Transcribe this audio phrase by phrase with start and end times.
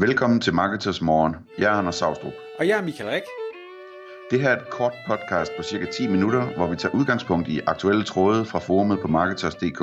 [0.00, 1.36] Velkommen til Marketers Morgen.
[1.58, 2.32] Jeg er Anders Saustrup.
[2.58, 3.22] Og jeg er Michael Rik.
[4.30, 7.60] Det her er et kort podcast på cirka 10 minutter, hvor vi tager udgangspunkt i
[7.66, 9.78] aktuelle tråde fra forumet på Marketers.dk.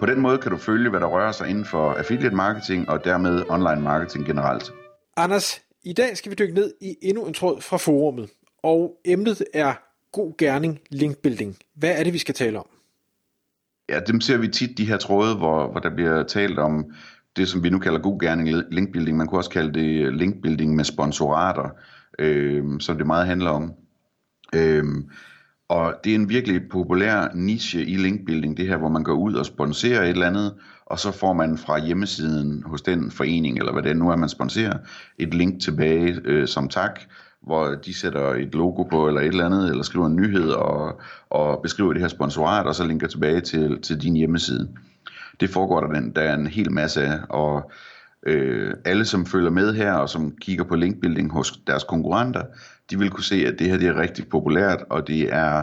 [0.00, 3.04] På den måde kan du følge, hvad der rører sig inden for affiliate marketing og
[3.04, 4.72] dermed online marketing generelt.
[5.16, 8.30] Anders, i dag skal vi dykke ned i endnu en tråd fra forumet,
[8.62, 9.74] og emnet er
[10.12, 11.56] god gerning linkbuilding.
[11.74, 12.66] Hvad er det, vi skal tale om?
[13.88, 16.84] Ja, dem ser vi tit, de her tråde, hvor, hvor der bliver talt om
[17.38, 19.16] det, som vi nu kalder god gerning linkbuilding.
[19.16, 21.70] Man kunne også kalde det øh, linkbuilding med sponsorater,
[22.18, 23.72] øh, som det meget handler om.
[24.54, 24.84] Øh,
[25.68, 29.34] og det er en virkelig populær niche i linkbuilding, det her, hvor man går ud
[29.34, 30.54] og sponsorer et eller andet,
[30.86, 34.28] og så får man fra hjemmesiden hos den forening, eller hvad det nu er, man
[34.28, 34.78] sponsorer,
[35.18, 37.00] et link tilbage øh, som tak,
[37.42, 41.00] hvor de sætter et logo på, eller et eller andet, eller skriver en nyhed, og,
[41.30, 44.68] og beskriver det her sponsorat, og så linker tilbage til, til din hjemmeside.
[45.40, 47.70] Det foregår der, den, der er en hel masse af, og
[48.26, 52.42] øh, alle som følger med her, og som kigger på linkbuilding hos deres konkurrenter,
[52.90, 55.62] de vil kunne se, at det her det er rigtig populært, og det er,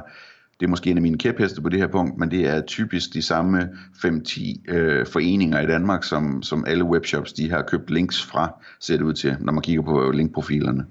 [0.59, 3.13] det er måske en af mine kæpheste på det her punkt, men det er typisk
[3.13, 3.69] de samme
[4.05, 8.97] 5-10 øh, foreninger i Danmark, som, som alle webshops de har købt links fra, ser
[8.97, 10.85] det ud til, når man kigger på linkprofilerne.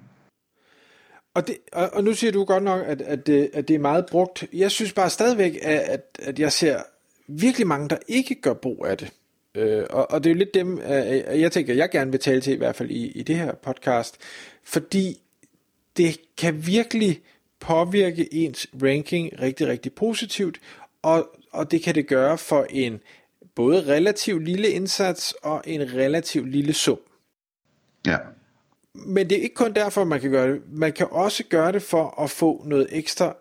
[1.35, 3.81] Og, det, og, og nu siger du godt nok, at, at, det, at det er
[3.81, 4.45] meget brugt.
[4.53, 6.77] Jeg synes bare stadigvæk, at, at jeg ser
[7.29, 9.13] virkelig mange, der ikke gør brug af det.
[9.55, 12.41] Øh, og, og det er jo lidt dem, øh, jeg tænker, jeg gerne vil tale
[12.41, 14.19] til, i hvert fald i, i det her podcast,
[14.65, 15.21] fordi
[15.97, 17.23] det kan virkelig
[17.61, 20.61] påvirke ens ranking rigtig, rigtig positivt,
[21.03, 23.01] og, og det kan det gøre for en
[23.55, 26.99] både relativt lille indsats og en relativt lille sum.
[28.07, 28.19] Ja.
[28.95, 30.63] Men det er ikke kun derfor, man kan gøre det.
[30.73, 33.37] Man kan også gøre det for at få noget ekstra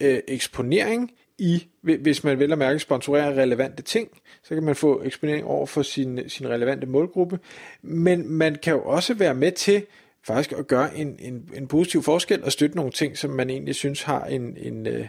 [0.00, 4.08] øh, eksponering i, hvis man vil at mærke sponsorere relevante ting,
[4.42, 7.38] så kan man få eksponering over for sin, sin relevante målgruppe.
[7.82, 9.86] Men man kan jo også være med til
[10.26, 13.74] faktisk at gøre en, en, en positiv forskel og støtte nogle ting, som man egentlig
[13.74, 15.06] synes har en, en øh,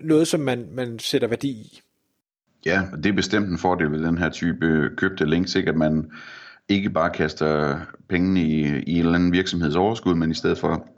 [0.00, 1.80] noget, som man, man sætter værdi i.
[2.66, 5.68] Ja, og det er bestemt en fordel ved den her type købte links, ikke?
[5.70, 6.10] at man
[6.68, 10.88] ikke bare kaster pengene i, i en eller anden virksomheds overskud, men i stedet for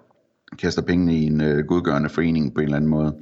[0.59, 3.17] kaster pengene i en øh, godgørende forening på en eller anden måde.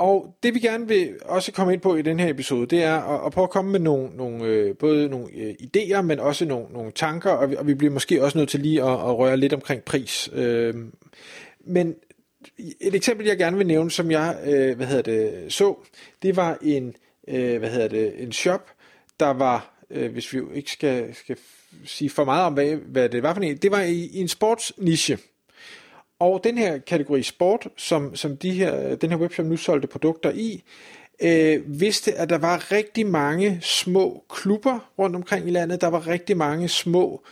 [0.00, 2.94] Og det vi gerne vil også komme ind på i den her episode, det er
[2.94, 6.44] at, at prøve at komme med nogle, nogle øh, både nogle øh, idéer, men også
[6.44, 9.18] nogle, nogle tanker, og vi, og vi bliver måske også nødt til lige at, at
[9.18, 10.30] røre lidt omkring pris.
[10.32, 10.74] Øh,
[11.60, 11.94] men
[12.80, 15.74] et eksempel, jeg gerne vil nævne, som jeg øh, hvad hedder det, så,
[16.22, 16.94] det var en,
[17.28, 18.70] øh, hvad hedder det, en shop,
[19.20, 21.36] der var, øh, hvis vi ikke skal, skal
[21.84, 24.28] sige for meget om, hvad, hvad det var for en, det var i, i en
[24.28, 25.18] sportsniche.
[26.20, 30.30] Og den her kategori sport, som, som de her, den her webshop nu solgte produkter
[30.30, 30.62] i,
[31.22, 35.80] øh, vidste, at der var rigtig mange små klubber rundt omkring i landet.
[35.80, 37.22] Der var rigtig mange små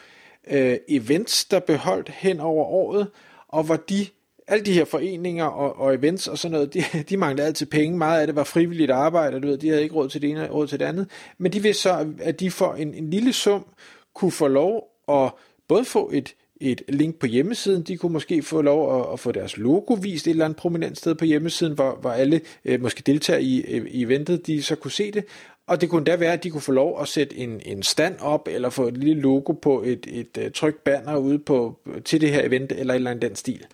[0.50, 3.10] øh, events, der beholdt hen over året,
[3.48, 4.06] og hvor de
[4.48, 7.98] alle de her foreninger og, og events og sådan noget, de, de manglede altid penge.
[7.98, 10.50] Meget af det var frivilligt arbejde, du ved, de havde ikke råd til det ene
[10.50, 11.10] og råd til det andet.
[11.38, 13.66] Men de vidste så, at de for en, en lille sum
[14.14, 15.30] kunne få lov at
[15.68, 17.82] både få et et link på hjemmesiden.
[17.82, 20.98] De kunne måske få lov at, at få deres logo vist et eller andet prominent
[20.98, 24.76] sted på hjemmesiden, hvor, hvor alle øh, måske deltager i, øh, i eventet, de så
[24.76, 25.24] kunne se det.
[25.66, 28.18] Og det kunne da være, at de kunne få lov at sætte en, en stand
[28.20, 31.78] op, eller få et lille logo på et, et, øh, et trygt banner ude på,
[32.04, 33.66] til det her event, eller et eller andet den stil.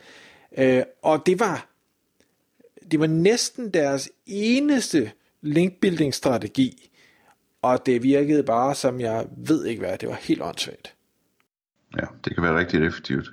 [0.59, 1.69] Øh, og det var,
[2.91, 5.11] det var næsten deres eneste
[5.43, 6.91] linkbuilding strategi,
[7.63, 10.94] og det virkede bare som jeg ved ikke hvad, det var helt åndssvagt.
[12.01, 13.33] Ja, det kan være rigtig effektivt.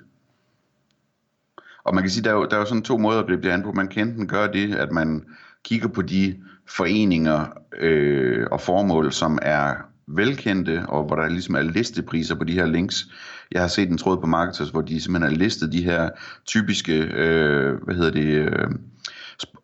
[1.84, 3.62] Og man kan sige, der er jo, der er jo sådan to måder, det an
[3.62, 3.72] på.
[3.72, 5.24] Man kan enten gøre det, at man
[5.64, 6.36] kigger på de
[6.68, 7.46] foreninger
[7.78, 9.74] øh, og formål, som er
[10.06, 13.06] velkendte, og hvor der ligesom er listepriser på de her links.
[13.52, 16.10] Jeg har set en tråd på Marketers, hvor de simpelthen har listet de her
[16.46, 18.68] typiske, øh, hvad hedder det, øh,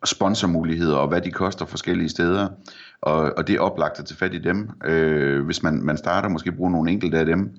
[0.05, 2.47] sponsormuligheder, og hvad de koster forskellige steder.
[3.01, 4.69] Og, og det er oplagt at tage fat i dem.
[4.85, 7.51] Øh, hvis man, man starter måske bruge nogle enkelte af dem,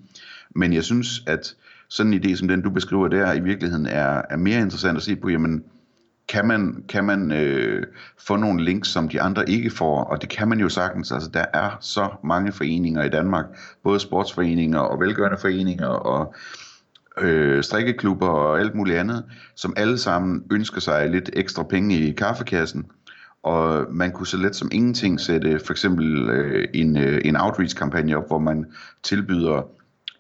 [0.57, 1.55] men jeg synes, at
[1.89, 5.03] sådan en idé som den, du beskriver der, i virkeligheden er, er mere interessant at
[5.03, 5.65] se på, jamen,
[6.29, 7.87] kan man, kan man øh,
[8.19, 11.13] få nogle links, som de andre ikke får, og det kan man jo sagtens.
[11.13, 13.45] Altså, der er så mange foreninger i Danmark,
[13.85, 16.35] både sportsforeninger og velgørende foreninger og
[17.19, 19.25] øh, strikkeklubber og alt muligt andet,
[19.57, 22.87] som alle sammen ønsker sig lidt ekstra penge i kaffekassen.
[23.43, 28.17] Og man kunne så let som ingenting sætte for eksempel øh, en, øh, en outreach-kampagne
[28.17, 28.67] op, hvor man
[29.03, 29.63] tilbyder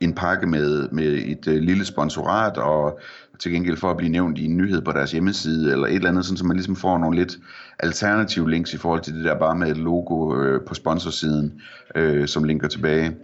[0.00, 3.00] en pakke med, med et øh, lille sponsorat, og
[3.38, 6.08] til gengæld for at blive nævnt i en nyhed på deres hjemmeside, eller et eller
[6.08, 7.38] andet, sådan, så man ligesom får nogle lidt
[7.78, 11.60] alternative links i forhold til det der bare med et logo øh, på sponsorsiden,
[11.94, 13.16] øh, som linker tilbage.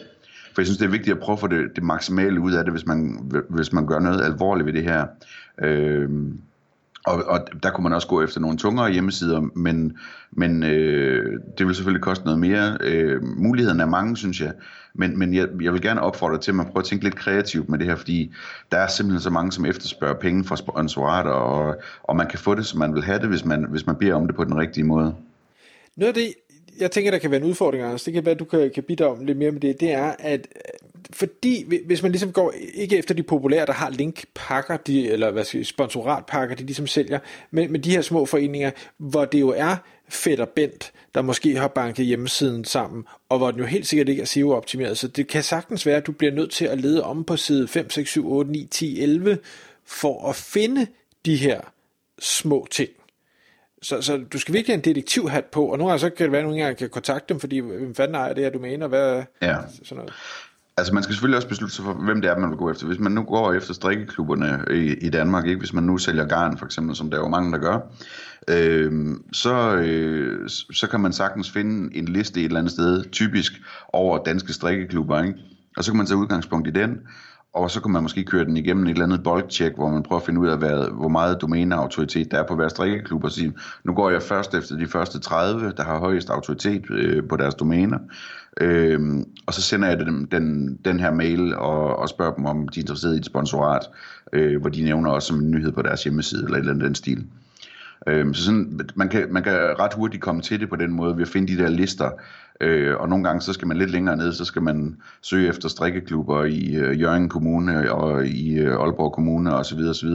[0.54, 2.64] For jeg synes, det er vigtigt at prøve at få det, det maksimale ud af
[2.64, 5.06] det, hvis man, hvis man gør noget alvorligt ved det her.
[5.62, 6.08] Øh,
[7.06, 9.98] og, og der kunne man også gå efter nogle tungere hjemmesider, men,
[10.30, 12.78] men øh, det vil selvfølgelig koste noget mere.
[12.80, 14.52] Øh, muligheden er mange, synes jeg,
[14.94, 17.68] men, men jeg, jeg vil gerne opfordre til, at man prøver at tænke lidt kreativt
[17.68, 18.32] med det her, fordi
[18.72, 22.54] der er simpelthen så mange, som efterspørger penge fra sponsorater, og, og man kan få
[22.54, 24.58] det, som man vil have det, hvis man, hvis man beder om det på den
[24.58, 25.14] rigtige måde.
[25.96, 26.34] Noget af det,
[26.80, 28.82] jeg tænker, der kan være en udfordring, Anders, det kan være, at du kan, kan
[28.82, 30.46] bidrage lidt mere med det, det er, at
[31.12, 35.44] fordi hvis man ligesom går ikke efter de populære, der har linkpakker, de, eller hvad
[35.44, 37.18] skal sponsoratpakker, de ligesom sælger,
[37.50, 39.76] men, men de her små foreninger, hvor det jo er
[40.08, 44.22] Fætter Bent, der måske har banket hjemmesiden sammen, og hvor den jo helt sikkert ikke
[44.22, 44.98] er SEO-optimeret.
[44.98, 47.68] Så det kan sagtens være, at du bliver nødt til at lede om på side
[47.68, 49.38] 5, 6, 7, 8, 9, 10, 11,
[49.84, 50.86] for at finde
[51.26, 51.60] de her
[52.18, 52.90] små ting.
[53.82, 56.32] Så, så du skal virkelig have en detektivhat på, og nogle gange så kan det
[56.32, 58.88] være, at nogle gange kan kontakte dem, fordi hvem fanden ejer det her domæne, og
[58.88, 59.56] hvad ja.
[59.82, 60.12] sådan noget.
[60.78, 62.86] Altså man skal selvfølgelig også beslutte sig for, hvem det er, man vil gå efter.
[62.86, 65.58] Hvis man nu går efter strikkeklubberne i, i Danmark, ikke?
[65.58, 67.78] hvis man nu sælger garn for eksempel, som der er jo mange, der gør,
[68.48, 73.52] øh, så, øh, så kan man sagtens finde en liste et eller andet sted, typisk
[73.92, 75.38] over danske strikkeklubber, ikke?
[75.76, 76.98] og så kan man tage udgangspunkt i den,
[77.56, 80.20] og så kan man måske køre den igennem et eller andet boldcheck, hvor man prøver
[80.20, 83.52] at finde ud af, hvad, hvor meget domæneautoritet der er på hver strikkeklub, og sige,
[83.84, 87.54] nu går jeg først efter de første 30, der har højest autoritet øh, på deres
[87.54, 87.98] domæner,
[88.60, 89.00] øh,
[89.46, 92.80] og så sender jeg dem den, den her mail og, og spørger dem, om de
[92.80, 93.82] er interesseret i et sponsorat,
[94.32, 96.86] øh, hvor de nævner også som en nyhed på deres hjemmeside, eller et eller andet
[96.86, 97.26] den stil.
[98.06, 101.16] Øh, så sådan, man, kan, man kan ret hurtigt komme til det på den måde,
[101.16, 102.10] ved at finde de der lister,
[102.60, 105.68] Øh, og nogle gange så skal man lidt længere ned, så skal man søge efter
[105.68, 109.78] strikkeklubber i øh, Jørgen Kommune og i øh, Aalborg Kommune osv.
[109.78, 110.08] osv.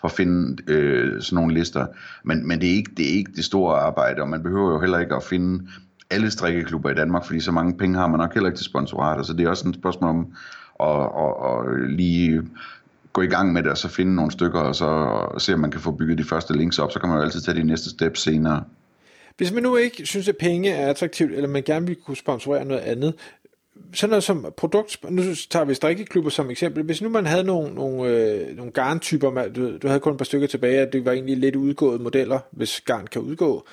[0.00, 1.86] for at finde øh, sådan nogle lister.
[2.24, 4.80] Men, men det, er ikke, det er ikke det store arbejde, og man behøver jo
[4.80, 5.68] heller ikke at finde
[6.10, 9.22] alle strikkeklubber i Danmark, fordi så mange penge har man nok heller ikke til sponsorater,
[9.22, 10.26] så det er også et spørgsmål om
[10.80, 12.42] at, at, at lige
[13.16, 15.70] gå i gang med det, og så finde nogle stykker, og så se, om man
[15.70, 17.90] kan få bygget de første links op, så kan man jo altid tage de næste
[17.90, 18.64] steps senere.
[19.36, 22.64] Hvis man nu ikke synes, at penge er attraktivt, eller man gerne vil kunne sponsorere
[22.64, 23.14] noget andet,
[23.92, 27.74] sådan noget som produkt, nu tager vi strikkeklubber som eksempel, hvis nu man havde nogle,
[27.74, 31.12] nogle, øh, nogle garntyper, du, du havde kun et par stykker tilbage, at det var
[31.12, 33.66] egentlig lidt udgåede modeller, hvis garn kan udgå,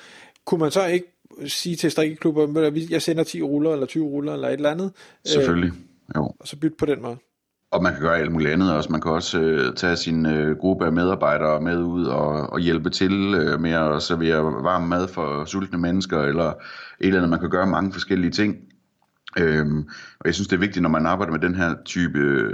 [0.44, 1.06] kunne man så ikke
[1.46, 4.92] sige til strikkeklubber, jeg sender 10 ruller, eller 20 ruller, eller et eller andet?
[5.24, 5.72] Selvfølgelig,
[6.16, 6.32] jo.
[6.40, 7.16] Og så bytte på den måde?
[7.74, 8.92] Og man kan gøre alt muligt andet også.
[8.92, 12.90] Man kan også øh, tage sin øh, gruppe af medarbejdere med ud og, og hjælpe
[12.90, 16.54] til øh, med at servere varm mad for sultne mennesker, eller et
[17.00, 17.30] eller andet.
[17.30, 18.56] Man kan gøre mange forskellige ting.
[19.38, 19.78] Øhm,
[20.20, 22.48] og jeg synes, det er vigtigt, når man arbejder med den her type,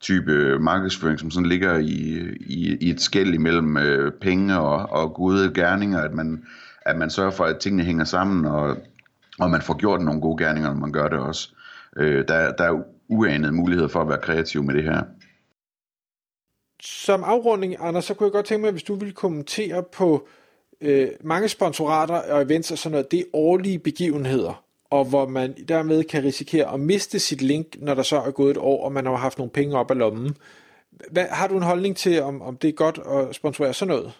[0.00, 5.14] type markedsføring, som sådan ligger i, i, i et skæld imellem øh, penge og, og
[5.14, 6.42] gode gerninger, at man,
[6.82, 8.76] at man sørger for, at tingene hænger sammen, og,
[9.38, 11.54] og man får gjort nogle gode gerninger, når man gør det også.
[11.96, 15.02] Øh, der, der er uanede muligheder for at være kreativ med det her.
[16.80, 20.28] Som afrunding, Anders, så kunne jeg godt tænke mig, hvis du ville kommentere på
[20.80, 25.54] øh, mange sponsorater og events og sådan noget, det er årlige begivenheder, og hvor man
[25.68, 28.92] dermed kan risikere at miste sit link, når der så er gået et år, og
[28.92, 30.36] man har haft nogle penge op af lommen.
[31.10, 34.12] Hvad, har du en holdning til, om, om det er godt at sponsorere sådan noget?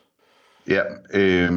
[0.69, 0.83] Ja,
[1.15, 1.53] øh,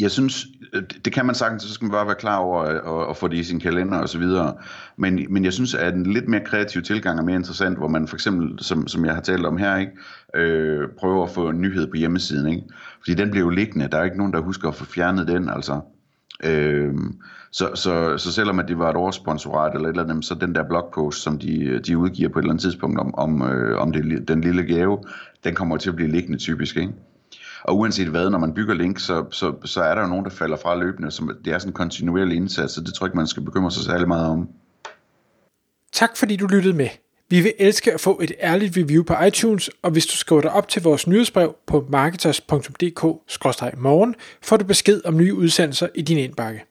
[0.00, 3.02] jeg synes, øh, det kan man sagtens, så skal man bare være klar over øh,
[3.02, 4.54] at, at få det i sin kalender og så videre.
[4.96, 8.08] Men, men jeg synes, at en lidt mere kreativ tilgang er mere interessant, hvor man
[8.08, 9.92] for eksempel, som, som jeg har talt om her, ikke,
[10.34, 12.48] øh, prøver at få en nyhed på hjemmesiden.
[12.48, 12.62] Ikke?
[12.98, 13.88] Fordi den bliver jo liggende.
[13.88, 15.48] Der er ikke nogen, der husker at få fjernet den.
[15.48, 15.80] Altså.
[16.44, 16.94] Øh,
[17.52, 20.54] så, så, så selvom at det var et årssponsorat eller et eller andet, så den
[20.54, 23.92] der blogpost, som de, de udgiver på et eller andet tidspunkt om, om, øh, om
[23.92, 24.98] det, den lille gave,
[25.44, 26.76] den kommer til at blive liggende typisk.
[26.76, 26.92] Ikke?
[27.64, 30.30] Og uanset hvad, når man bygger link, så, så, så er der jo nogen, der
[30.30, 31.10] falder fra løbende.
[31.10, 33.70] Så det er sådan en kontinuerlig indsats, så det tror jeg ikke, man skal bekymre
[33.70, 34.48] sig særlig meget om.
[35.92, 36.88] Tak fordi du lyttede med.
[37.28, 40.52] Vi vil elske at få et ærligt review på iTunes, og hvis du skriver dig
[40.52, 46.64] op til vores nyhedsbrev på marketers.dk-morgen, får du besked om nye udsendelser i din indbakke.